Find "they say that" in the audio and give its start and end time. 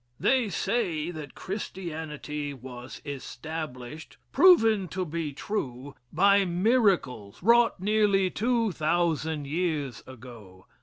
0.19-1.35